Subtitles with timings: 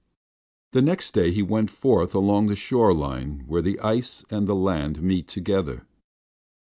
[0.71, 4.55] The next day he went forth along the shore line where the ice and the
[4.55, 5.85] land met together.